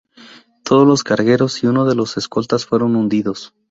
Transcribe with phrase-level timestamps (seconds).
[0.63, 3.53] Todos los cargueros y uno de los escoltas fueron hundidos.